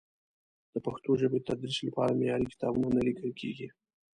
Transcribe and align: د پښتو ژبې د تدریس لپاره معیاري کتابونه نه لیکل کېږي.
د 0.73 0.75
پښتو 0.85 1.11
ژبې 1.21 1.39
د 1.41 1.45
تدریس 1.47 1.79
لپاره 1.87 2.17
معیاري 2.19 2.47
کتابونه 2.53 2.87
نه 2.97 3.01
لیکل 3.07 3.31
کېږي. 3.39 3.67